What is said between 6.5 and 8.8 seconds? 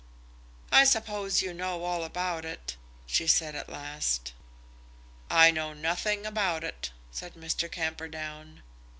it," said Mr. Camperdown.